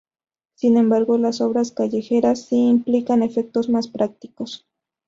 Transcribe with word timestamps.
Sin 0.55 0.77
embargo 0.77 1.19
las 1.19 1.41
obras 1.41 1.71
callejeras 1.73 2.45
si 2.47 2.55
implican 2.55 3.21
efectos 3.21 3.69
más 3.69 3.87
prácticos. 3.87 4.65